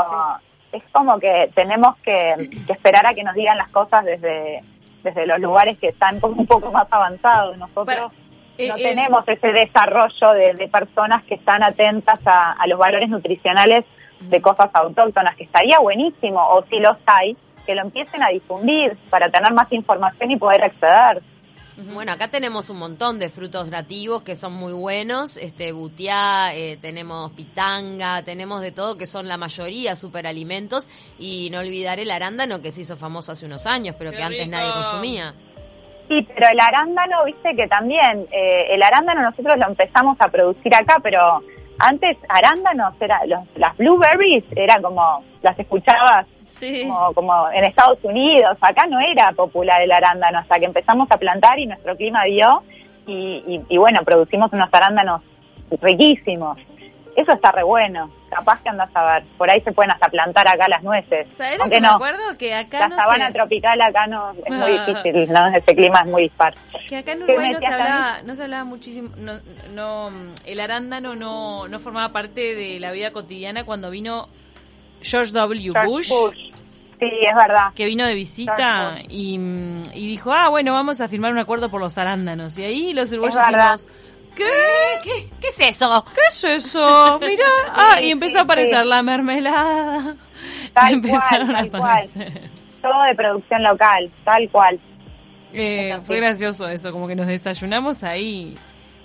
es 0.78 0.84
como 0.92 1.20
que 1.20 1.52
tenemos 1.56 1.96
que, 1.98 2.50
que 2.66 2.74
esperar 2.74 3.06
a 3.06 3.14
que 3.14 3.24
nos 3.24 3.36
digan 3.36 3.58
las 3.58 3.70
cosas 3.70 4.06
desde, 4.06 4.64
desde 5.04 5.26
los 5.26 5.40
lugares 5.40 5.78
que 5.80 5.90
están 5.90 6.20
como 6.20 6.42
un 6.42 6.48
poco 6.48 6.72
más 6.72 6.88
avanzados. 6.92 7.58
Nosotros 7.58 7.86
Pero, 7.86 8.12
eh, 8.58 8.70
no 8.70 8.78
eh, 8.78 8.84
tenemos 8.84 9.28
ese 9.28 9.52
desarrollo 9.52 10.32
de, 10.34 10.54
de 10.54 10.68
personas 10.68 11.24
que 11.24 11.36
están 11.36 11.64
atentas 11.64 12.20
a, 12.26 12.52
a 12.52 12.68
los 12.68 12.80
valores 12.80 13.10
nutricionales 13.10 13.86
de 14.22 14.42
cosas 14.42 14.70
autóctonas, 14.74 15.36
que 15.36 15.44
estaría 15.44 15.80
buenísimo, 15.80 16.40
o 16.40 16.64
si 16.66 16.80
los 16.80 16.98
hay, 17.06 17.38
que 17.66 17.76
lo 17.76 17.82
empiecen 17.82 18.24
a 18.24 18.30
difundir 18.30 18.98
para 19.10 19.30
tener 19.30 19.54
más 19.54 19.72
información 19.72 20.32
y 20.32 20.38
poder 20.38 20.64
acceder. 20.64 21.22
Bueno, 21.78 22.14
acá 22.14 22.30
tenemos 22.30 22.70
un 22.70 22.80
montón 22.80 23.20
de 23.20 23.28
frutos 23.30 23.70
nativos 23.70 24.22
que 24.22 24.38
son 24.38 24.54
muy 24.54 24.72
buenos, 24.72 25.36
este 25.36 25.74
butiá, 25.74 26.56
eh, 26.56 26.78
tenemos 26.82 27.32
pitanga, 27.34 28.24
tenemos 28.24 28.62
de 28.62 28.72
todo 28.72 28.98
que 28.98 29.06
son 29.06 29.28
la 29.28 29.36
mayoría 29.36 29.98
superalimentos 29.98 30.90
y 31.20 31.50
no 31.52 31.60
olvidar 31.60 32.00
el 32.00 32.12
arándano 32.12 32.62
que 32.62 32.72
se 32.72 32.82
hizo 32.82 32.96
famoso 32.96 33.34
hace 33.34 33.46
unos 33.46 33.66
años, 33.66 33.96
pero 34.00 34.12
¡Qué 34.12 34.18
que 34.18 34.24
antes 34.24 34.46
rico! 34.46 34.52
nadie 34.52 34.72
consumía. 34.72 35.34
Sí, 36.08 36.26
pero 36.34 36.48
el 36.50 36.60
arándano, 36.62 37.26
viste 37.26 37.54
que 37.56 37.68
también, 37.68 38.26
eh, 38.32 38.68
el 38.70 38.82
arándano 38.82 39.24
nosotros 39.24 39.56
lo 39.58 39.68
empezamos 39.68 40.16
a 40.22 40.30
producir 40.30 40.74
acá, 40.74 41.00
pero 41.04 41.44
antes 41.80 42.16
arándanos, 42.30 42.94
era, 43.02 43.26
los, 43.26 43.42
las 43.56 43.76
blueberries, 43.76 44.46
era 44.56 44.82
como, 44.82 45.26
las 45.42 45.60
escuchabas 45.60 46.26
Sí. 46.48 46.84
como, 46.88 47.14
como 47.14 47.50
en 47.52 47.64
Estados 47.66 48.00
Unidos, 48.04 48.58
acá 48.62 48.86
no 48.88 49.00
era 49.00 49.32
popular 49.34 49.82
el 49.82 49.92
arándano 49.92 50.40
hasta 50.40 50.60
que 50.60 50.66
empezamos 50.66 51.08
a 51.12 51.18
plantar 51.18 51.60
y 51.60 51.66
nuestro 51.68 51.96
clima 51.96 52.24
dio 52.26 52.64
y, 53.08 53.44
y- 53.48 53.62
y 53.70 53.78
bueno, 53.78 54.02
producimos 54.04 54.52
unos 54.54 54.70
arándanos 54.72 55.22
riquísimos. 55.82 56.58
Eso 57.16 57.32
está 57.32 57.50
re 57.54 57.64
bueno, 57.64 58.12
capaz 58.30 58.62
que 58.62 58.68
andas 58.68 58.90
a 58.94 59.06
ver, 59.14 59.24
por 59.38 59.50
ahí 59.50 59.62
se 59.62 59.72
pueden 59.72 59.92
hasta 59.92 60.10
plantar 60.10 60.46
acá 60.50 60.68
las 60.68 60.84
nueces. 60.84 61.34
¿Sabés 61.34 61.58
lo 61.58 61.64
Aunque 61.64 61.78
que 61.78 61.82
me 61.82 61.88
no, 61.88 61.94
acuerdo? 61.96 62.20
Que 62.38 62.54
acá 62.54 62.80
la 62.80 62.88
no 62.90 62.96
sabana 62.98 63.28
se- 63.28 63.34
tropical 63.34 63.82
acá 63.82 64.06
no 64.08 64.32
es 64.46 64.50
muy 64.54 64.72
difícil, 64.86 65.32
¿no? 65.32 65.48
Ese 65.48 65.76
clima 65.76 66.00
es 66.02 66.08
muy 66.08 66.24
dispar. 66.24 66.56
Que 66.90 66.98
acá 66.98 67.14
en 67.14 67.20
¿Qué 67.20 67.24
Uruguay 67.32 67.52
no 67.54 67.60
se 67.62 67.68
hablaba, 67.68 68.22
no 68.26 68.36
se 68.36 68.44
hablaba 68.44 68.64
muchísimo, 68.66 69.10
no, 69.18 69.34
no, 69.74 70.10
el 70.46 70.60
arándano 70.60 71.16
no, 71.16 71.70
no 71.70 71.80
formaba 71.80 72.10
parte 72.12 72.54
de 72.54 72.82
la 72.82 72.92
vida 72.92 73.12
cotidiana 73.12 73.64
cuando 73.64 73.90
vino 73.92 74.28
George 75.02 75.32
W. 75.34 75.72
George 75.74 75.88
Bush, 75.88 76.08
Sí, 77.00 77.10
es 77.30 77.36
verdad. 77.36 77.74
que 77.76 77.86
vino 77.86 78.06
de 78.06 78.16
visita 78.16 78.98
y, 79.10 79.36
y 79.94 80.08
dijo, 80.08 80.32
ah, 80.32 80.50
bueno, 80.50 80.72
vamos 80.74 81.02
a 81.02 81.08
firmar 81.08 81.32
un 81.34 81.40
acuerdo 81.40 81.70
por 81.70 81.82
los 81.82 81.98
arándanos. 81.98 82.58
Y 82.58 82.64
ahí 82.64 82.94
los 82.94 83.12
uruguayos 83.12 83.38
dijimos, 83.48 83.88
¿qué? 84.36 84.46
¿Qué, 85.04 85.30
qué 85.42 85.48
es 85.48 85.60
eso? 85.60 86.06
¿Qué 86.14 86.22
es 86.30 86.44
eso? 86.66 87.20
Mirá, 87.20 87.44
ah, 87.74 88.02
y 88.02 88.12
empezó 88.12 88.34
sí, 88.34 88.38
a 88.40 88.42
aparecer 88.44 88.84
sí. 88.84 88.88
la 88.90 89.04
mermelada. 89.04 90.16
Tal 90.74 90.94
Empezaron 90.94 91.48
cual, 91.48 91.56
a 91.56 91.60
tal 91.70 91.70
cual. 91.82 91.84
aparecer. 91.84 92.50
Todo 92.82 93.04
de 93.04 93.16
producción 93.16 93.64
local, 93.64 94.12
tal 94.24 94.50
cual. 94.50 94.80
Eh, 95.54 95.98
fue 96.06 96.18
gracioso 96.18 96.68
eso, 96.68 96.92
como 96.92 97.08
que 97.08 97.16
nos 97.16 97.28
desayunamos 97.28 98.04
ahí. 98.04 98.58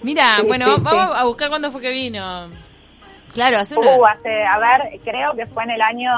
Mira, 0.02 0.36
Sí, 0.36 0.42
bueno, 0.46 0.76
vamos 0.78 1.16
a 1.16 1.24
buscar 1.24 1.48
cuándo 1.48 1.70
fue 1.70 1.80
que 1.80 1.90
vino. 1.90 2.50
Claro, 3.32 3.58
hace 3.58 3.76
una... 3.76 3.96
Uh, 3.96 4.06
hace, 4.06 4.44
a 4.44 4.58
ver, 4.58 5.00
creo 5.04 5.34
que 5.36 5.46
fue 5.46 5.64
en 5.64 5.70
el 5.70 5.80
año 5.82 6.10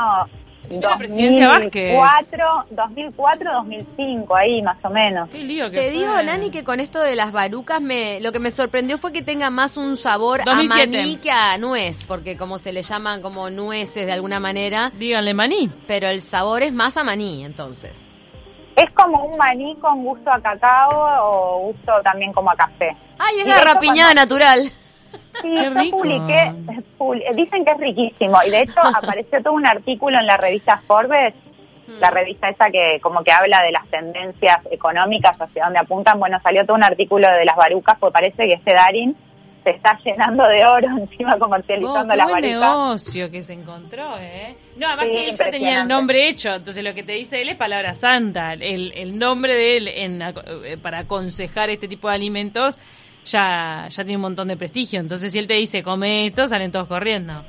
Era 0.70 0.90
la 0.90 0.96
presidencia 0.96 1.48
Vázquez. 1.48 1.92
2004, 1.94 2.64
2004, 2.70 3.52
2005, 3.52 4.36
ahí 4.36 4.62
más 4.62 4.78
o 4.84 4.90
menos. 4.90 5.28
Qué 5.30 5.38
lío 5.38 5.66
que 5.70 5.76
Te 5.76 5.82
fue. 5.90 5.98
digo, 5.98 6.22
Nani, 6.22 6.50
que 6.50 6.64
con 6.64 6.80
esto 6.80 7.00
de 7.00 7.14
las 7.16 7.32
barucas, 7.32 7.80
me, 7.80 8.20
lo 8.20 8.32
que 8.32 8.38
me 8.38 8.50
sorprendió 8.50 8.96
fue 8.98 9.12
que 9.12 9.22
tenga 9.22 9.50
más 9.50 9.76
un 9.76 9.96
sabor 9.96 10.42
2007. 10.44 10.82
a 10.98 11.00
maní 11.02 11.16
que 11.16 11.30
a 11.30 11.58
nuez, 11.58 12.04
porque 12.04 12.36
como 12.38 12.58
se 12.58 12.72
le 12.72 12.82
llaman 12.82 13.20
como 13.22 13.50
nueces 13.50 14.06
de 14.06 14.12
alguna 14.12 14.40
manera, 14.40 14.90
Díganle 14.94 15.34
maní. 15.34 15.70
pero 15.86 16.08
el 16.08 16.22
sabor 16.22 16.62
es 16.62 16.72
más 16.72 16.96
a 16.96 17.04
maní, 17.04 17.44
entonces. 17.44 18.08
Es 18.74 18.90
como 18.92 19.24
un 19.26 19.36
maní 19.36 19.76
con 19.76 20.02
gusto 20.02 20.30
a 20.32 20.40
cacao 20.40 20.88
o 21.22 21.58
gusto 21.66 21.92
también 22.02 22.32
como 22.32 22.50
a 22.50 22.56
café. 22.56 22.96
Ay, 23.18 23.40
es 23.40 23.46
Y 23.46 23.50
garrapiñada 23.50 24.14
cuando- 24.14 24.22
natural. 24.22 24.70
Sí, 25.40 25.54
Qué 25.54 25.64
yo 25.64 25.70
rico. 25.70 25.98
publiqué, 25.98 26.52
dicen 27.34 27.64
que 27.64 27.70
es 27.70 27.78
riquísimo 27.78 28.38
y 28.46 28.50
de 28.50 28.62
hecho 28.62 28.80
apareció 28.94 29.42
todo 29.42 29.54
un 29.54 29.66
artículo 29.66 30.18
en 30.18 30.26
la 30.26 30.36
revista 30.36 30.82
Forbes, 30.86 31.34
la 32.00 32.10
revista 32.10 32.48
esa 32.48 32.70
que 32.70 33.00
como 33.02 33.22
que 33.22 33.32
habla 33.32 33.62
de 33.62 33.72
las 33.72 33.86
tendencias 33.88 34.58
económicas 34.70 35.40
hacia 35.40 35.64
dónde 35.64 35.78
apuntan. 35.80 36.18
Bueno, 36.18 36.38
salió 36.42 36.64
todo 36.64 36.76
un 36.76 36.84
artículo 36.84 37.28
de 37.30 37.44
las 37.44 37.56
barucas, 37.56 37.96
porque 37.98 38.12
parece 38.12 38.46
que 38.46 38.54
este 38.54 38.72
Darin 38.72 39.16
se 39.64 39.70
está 39.70 39.98
llenando 40.04 40.46
de 40.48 40.64
oro 40.66 40.88
encima 40.98 41.34
Oh, 41.34 41.38
comercializando 41.38 42.08
qué 42.10 42.16
las 42.16 42.28
buen 42.28 42.42
negocio 42.42 43.30
que 43.30 43.42
se 43.42 43.52
encontró, 43.52 44.16
¿eh? 44.18 44.56
No, 44.76 44.86
además 44.88 45.06
Sí, 45.06 45.12
que 45.12 45.24
él 45.28 45.32
ya 45.36 45.50
tenía 45.50 45.82
el 45.82 45.88
nombre 45.88 46.28
hecho, 46.28 46.54
entonces 46.54 46.82
lo 46.82 46.94
que 46.94 47.02
te 47.02 47.12
dice 47.12 47.42
él 47.42 47.48
es 47.50 47.56
palabra 47.56 47.94
santa. 47.94 48.54
El, 48.54 48.92
el 48.96 49.18
nombre 49.18 49.54
de 49.54 49.76
él 49.76 49.88
en, 49.88 50.22
eh, 50.22 50.78
para 50.82 51.00
aconsejar 51.00 51.68
este 51.70 51.88
tipo 51.88 52.08
de 52.08 52.14
alimentos 52.14 52.78
ya, 53.24 53.86
ya 53.88 54.04
tiene 54.04 54.16
un 54.16 54.22
montón 54.22 54.48
de 54.48 54.56
prestigio. 54.56 55.00
Entonces 55.00 55.32
si 55.32 55.38
él 55.38 55.46
te 55.46 55.54
dice 55.54 55.82
come 55.82 56.26
esto, 56.26 56.46
salen 56.46 56.70
todos 56.72 56.88
corriendo. 56.88 57.44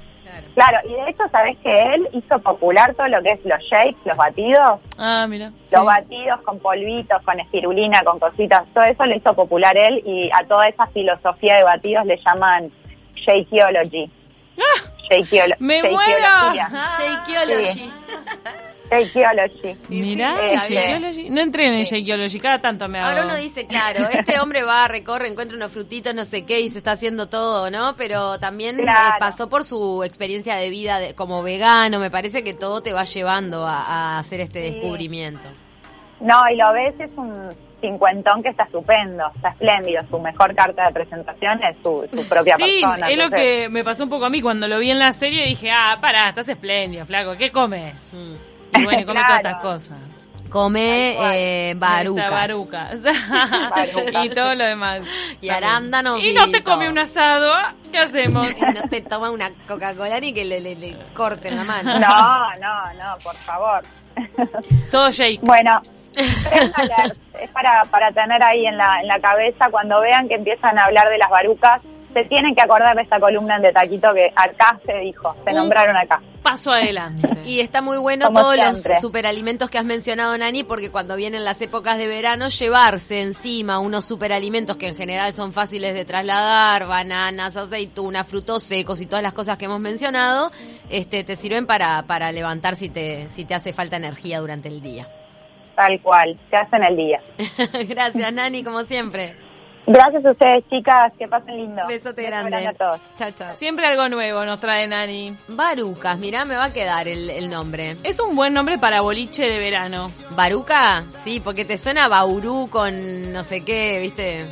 Claro, 0.55 0.79
y 0.87 0.93
de 0.93 1.09
hecho, 1.11 1.23
¿sabés 1.31 1.57
que 1.59 1.93
él 1.93 2.07
hizo 2.13 2.39
popular 2.39 2.95
todo 2.95 3.07
lo 3.07 3.21
que 3.21 3.31
es 3.33 3.39
los 3.45 3.59
shakes, 3.69 3.97
los 4.03 4.17
batidos? 4.17 4.79
Ah, 4.97 5.27
mira. 5.29 5.49
Los 5.71 5.81
sí. 5.81 5.85
batidos 5.85 6.41
con 6.41 6.57
polvitos, 6.59 7.21
con 7.23 7.39
espirulina, 7.39 8.03
con 8.03 8.17
cositas, 8.19 8.63
todo 8.73 8.83
eso 8.83 9.05
lo 9.05 9.15
hizo 9.15 9.33
popular 9.35 9.77
él 9.77 10.01
y 10.05 10.31
a 10.33 10.43
toda 10.47 10.67
esa 10.67 10.87
filosofía 10.87 11.57
de 11.57 11.63
batidos 11.63 12.05
le 12.07 12.17
llaman 12.25 12.71
shakeology. 13.15 14.09
Shakeolo- 15.09 15.53
¡Ah! 15.53 15.57
¡Me 15.59 15.81
shakeología. 15.81 16.69
muero! 16.69 16.87
Shakeology. 16.97 17.91
Shakeology. 17.91 17.91
Mirá, 17.91 18.51
Sí, 18.53 18.72
está 18.91 20.67
bien. 20.67 20.83
Shakeology. 20.85 21.29
No 21.29 21.41
entré 21.41 21.67
en 21.67 21.81
Shakeology, 21.83 22.39
cada 22.39 22.59
tanto 22.61 22.87
me 22.87 22.99
hago. 22.99 23.09
Ahora 23.09 23.25
uno 23.25 23.35
dice, 23.35 23.65
claro, 23.65 24.07
este 24.11 24.39
hombre 24.39 24.63
va, 24.63 24.87
recorre, 24.87 25.27
encuentra 25.29 25.57
unos 25.57 25.71
frutitos, 25.71 26.13
no 26.13 26.25
sé 26.25 26.45
qué, 26.45 26.59
y 26.61 26.69
se 26.69 26.77
está 26.79 26.91
haciendo 26.91 27.27
todo, 27.29 27.69
¿no? 27.71 27.95
Pero 27.97 28.39
también 28.39 28.79
eh, 28.79 28.85
pasó 29.19 29.49
por 29.49 29.63
su 29.63 30.03
experiencia 30.03 30.55
de 30.55 30.69
vida 30.69 30.99
de- 30.99 31.15
como 31.15 31.41
vegano, 31.43 31.99
me 31.99 32.11
parece 32.11 32.43
que 32.43 32.53
todo 32.53 32.81
te 32.81 32.93
va 32.93 33.03
llevando 33.03 33.65
a, 33.65 33.81
a 33.83 34.19
hacer 34.19 34.39
este 34.41 34.61
Sí. 34.67 34.73
descubrimiento. 34.75 35.47
No, 36.19 36.41
y 36.49 36.55
lo 36.55 36.71
ves, 36.73 36.93
es 36.99 37.13
un 37.17 37.49
cincuentón 37.81 38.41
que 38.41 38.47
está 38.49 38.63
estupendo, 38.63 39.25
está 39.35 39.49
espléndido. 39.49 40.01
Su 40.09 40.17
mejor 40.19 40.55
carta 40.55 40.85
de 40.85 40.93
presentación 40.93 41.61
es 41.63 41.75
su, 41.83 42.07
su 42.15 42.29
propia 42.29 42.55
Sí, 42.55 42.79
persona. 42.81 43.09
es 43.09 43.17
lo 43.17 43.29
que 43.29 43.67
me 43.69 43.83
pasó 43.83 44.05
un 44.05 44.09
poco 44.09 44.23
a 44.25 44.29
mí 44.29 44.41
cuando 44.41 44.69
lo 44.69 44.79
vi 44.79 44.91
en 44.91 44.99
la 44.99 45.11
serie. 45.11 45.45
Dije, 45.45 45.69
ah, 45.69 45.97
pará, 45.99 46.29
estás 46.29 46.47
espléndido, 46.47 47.05
flaco. 47.05 47.35
¿Qué 47.37 47.51
comes? 47.51 48.13
Mm. 48.17 48.52
Y 48.77 48.83
bueno, 48.83 49.01
y 49.01 49.05
come 49.05 49.19
Claro. 49.19 49.27
todas 49.27 49.37
estas 49.37 49.61
cosas. 49.61 49.97
Come 50.49 51.15
eh, 51.69 51.73
barucas. 51.75 52.29
Barucas. 52.31 52.99
Y 54.23 54.29
todo 54.29 54.53
lo 54.53 54.65
demás. 54.65 55.01
Y 55.41 55.49
arándanos 55.49 56.23
Y 56.23 56.29
y 56.29 56.33
no 56.35 56.49
te 56.51 56.61
todo. 56.61 56.75
come 56.75 56.89
un 56.89 56.99
asado. 56.99 57.51
¿Qué 57.91 57.97
hacemos? 57.97 58.55
Y 58.57 58.61
no 58.61 58.83
te 58.89 59.01
toma 59.01 59.31
una 59.31 59.49
Coca-Cola 59.67 60.19
ni 60.19 60.31
que 60.31 60.45
le, 60.45 60.59
le, 60.61 60.75
le 60.75 60.95
corten 61.15 61.55
la 61.55 61.63
mano. 61.63 61.97
No, 61.99 62.55
no, 62.59 62.93
no, 62.93 63.17
por 63.23 63.35
favor. 63.37 63.83
todo 64.91 65.09
shake. 65.09 65.41
Bueno, 65.41 65.81
es 66.15 67.49
para, 67.51 67.85
para 67.85 68.11
tener 68.11 68.41
ahí 68.43 68.65
en 68.67 68.77
la, 68.77 69.01
en 69.01 69.07
la 69.07 69.19
cabeza 69.19 69.69
cuando 69.71 69.99
vean 70.01 70.27
que 70.27 70.35
empiezan 70.35 70.77
a 70.77 70.85
hablar 70.85 71.09
de 71.09 71.17
las 71.17 71.29
barucas, 71.31 71.81
se 72.13 72.23
tienen 72.25 72.53
que 72.55 72.61
acordar 72.61 72.95
de 72.95 73.01
esta 73.01 73.19
columna 73.19 73.55
en 73.57 73.63
de 73.63 73.71
Taquito 73.71 74.13
que 74.13 74.31
acá 74.35 74.79
se 74.85 74.93
dijo, 74.99 75.35
se 75.43 75.51
Un- 75.51 75.57
nombraron 75.57 75.95
acá. 75.97 76.21
Paso 76.41 76.71
adelante. 76.71 77.29
Y 77.45 77.59
está 77.59 77.81
muy 77.81 77.97
bueno 77.97 78.27
Como 78.27 78.39
todos 78.39 78.55
siempre. 78.55 78.93
los 78.93 79.01
superalimentos 79.01 79.69
que 79.69 79.77
has 79.77 79.83
mencionado, 79.85 80.37
Nani, 80.37 80.63
porque 80.63 80.91
cuando 80.91 81.15
vienen 81.17 81.43
las 81.43 81.61
épocas 81.61 81.97
de 81.97 82.07
verano, 82.07 82.47
llevarse 82.47 83.21
encima 83.21 83.79
unos 83.79 84.05
superalimentos 84.05 84.77
que 84.77 84.87
en 84.87 84.95
general 84.95 85.33
son 85.35 85.51
fáciles 85.51 85.93
de 85.93 86.05
trasladar, 86.05 86.87
bananas, 86.87 87.57
aceitunas, 87.57 88.25
frutos 88.27 88.63
secos 88.63 89.01
y 89.01 89.07
todas 89.07 89.23
las 89.23 89.33
cosas 89.33 89.57
que 89.57 89.65
hemos 89.65 89.79
mencionado, 89.81 90.51
este, 90.89 91.23
te 91.25 91.35
sirven 91.35 91.65
para, 91.65 92.03
para 92.03 92.31
levantar 92.31 92.75
si 92.77 92.89
te, 92.89 93.27
si 93.29 93.43
te 93.45 93.55
hace 93.55 93.73
falta 93.73 93.97
energía 93.97 94.39
durante 94.39 94.69
el 94.69 94.81
día. 94.81 95.07
Tal 95.75 95.99
cual, 96.01 96.37
se 96.49 96.55
hacen 96.55 96.83
el 96.83 96.95
día. 96.95 97.19
Gracias, 97.89 98.31
Nani, 98.33 98.63
como 98.63 98.83
siempre. 98.83 99.35
Gracias 99.85 100.25
a 100.25 100.31
ustedes, 100.31 100.63
chicas, 100.69 101.11
que 101.19 101.27
pasen 101.27 101.57
lindo. 101.57 101.81
Besote 101.87 102.21
Beso 102.21 102.31
grande. 102.31 102.67
a 102.67 102.71
todos. 102.71 103.01
Chao, 103.17 103.31
chao. 103.31 103.57
Siempre 103.57 103.85
algo 103.85 104.07
nuevo 104.07 104.45
nos 104.45 104.59
trae 104.59 104.87
Nani. 104.87 105.35
Barucas, 105.49 106.17
mirá, 106.17 106.45
me 106.45 106.55
va 106.55 106.65
a 106.65 106.73
quedar 106.73 107.07
el, 107.09 107.29
el 107.29 107.49
nombre. 107.49 107.95
Es 108.03 108.19
un 108.21 108.35
buen 108.35 108.53
nombre 108.53 108.77
para 108.77 109.01
boliche 109.01 109.43
de 109.49 109.59
verano. 109.59 110.09
¿Baruca? 110.31 111.03
Sí, 111.23 111.41
porque 111.41 111.65
te 111.65 111.77
suena 111.77 112.07
Baurú 112.07 112.69
con 112.69 113.33
no 113.33 113.43
sé 113.43 113.65
qué, 113.65 113.99
viste, 113.99 114.45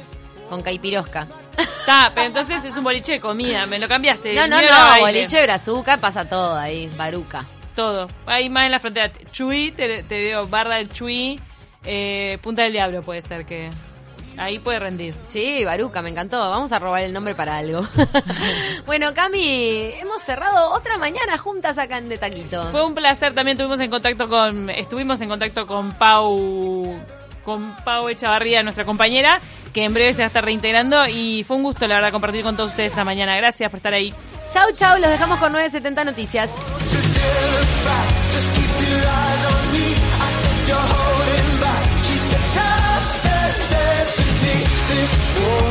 con 0.50 0.62
caipirosca. 0.62 1.28
Está, 1.58 2.12
pero 2.14 2.28
entonces 2.28 2.66
es 2.66 2.76
un 2.76 2.84
boliche 2.84 3.14
de 3.14 3.22
comida. 3.22 3.66
Me 3.68 3.80
lo 3.80 3.88
cambiaste. 3.88 4.34
No, 4.34 4.48
no, 4.48 4.58
no, 4.62 4.68
baile. 4.68 5.20
boliche 5.20 5.42
brazuca 5.44 5.98
pasa 5.98 6.28
todo 6.28 6.58
ahí, 6.58 6.90
Baruca. 6.98 7.46
Todo. 7.74 8.10
Ahí 8.26 8.50
más 8.50 8.66
en 8.66 8.72
la 8.72 8.80
frontera. 8.80 9.10
Chuy, 9.32 9.72
te, 9.72 10.04
te 10.04 10.16
digo, 10.16 10.44
barra 10.48 10.76
del 10.76 10.90
Chuy. 10.90 11.40
Eh, 11.86 12.38
Punta 12.42 12.64
del 12.64 12.74
Diablo 12.74 13.02
puede 13.02 13.22
ser 13.22 13.46
que. 13.46 13.70
Ahí 14.38 14.60
puede 14.60 14.80
rendir. 14.80 15.16
Sí, 15.28 15.64
Baruca, 15.66 16.02
me 16.02 16.10
encantó. 16.10 16.40
Vamos 16.40 16.72
a 16.72 16.80
robar 16.80 17.04
el 17.04 17.14
nombre 17.14 17.36
para 17.36 17.58
algo. 17.58 17.86
bueno, 18.86 19.14
Cami, 19.14 19.92
hemos 20.00 20.22
cerrado 20.22 20.72
otra 20.72 20.98
mañana 20.98 21.38
juntas 21.38 21.78
acá 21.78 21.98
en 21.98 22.10
De 22.10 22.18
Taquito. 22.18 22.64
Fue 22.72 22.84
un 22.84 22.94
placer. 22.94 23.34
También 23.34 23.58
tuvimos 23.58 23.80
en 23.80 23.92
contacto 23.92 24.28
con. 24.28 24.70
Estuvimos 24.70 25.22
en 25.22 25.30
contacto 25.30 25.68
con 25.68 25.92
Pau. 25.94 27.00
Con 27.44 27.76
Pau 27.84 28.08
Echavarría, 28.08 28.62
nuestra 28.62 28.86
compañera, 28.86 29.42
que 29.74 29.84
en 29.84 29.94
breve 29.96 30.14
se 30.14 30.22
va 30.22 30.26
a 30.26 30.28
estar 30.28 30.46
reintegrando. 30.46 31.08
Y 31.08 31.44
fue 31.44 31.58
un 31.58 31.64
gusto, 31.64 31.88
la 31.88 31.96
verdad, 31.96 32.12
compartir 32.12 32.44
con 32.44 32.56
todos 32.56 32.72
ustedes 32.72 32.92
esta 32.92 33.04
mañana. 33.04 33.36
Gracias 33.36 33.70
por 33.70 33.78
estar 33.78 33.94
ahí. 33.94 34.14
Chau, 34.54 34.72
chau, 34.74 35.00
los 35.00 35.10
dejamos 35.10 35.40
con 35.40 35.52
970 35.52 36.04
Noticias. 36.04 36.50
Oh. 45.44 45.71